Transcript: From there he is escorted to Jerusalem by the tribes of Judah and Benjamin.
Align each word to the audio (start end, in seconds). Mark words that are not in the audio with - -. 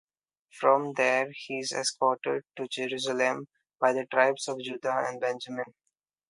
From 0.49 0.93
there 0.93 1.29
he 1.31 1.59
is 1.59 1.71
escorted 1.71 2.41
to 2.55 2.67
Jerusalem 2.67 3.47
by 3.79 3.93
the 3.93 4.07
tribes 4.07 4.47
of 4.47 4.59
Judah 4.59 5.05
and 5.07 5.21
Benjamin. 5.21 5.75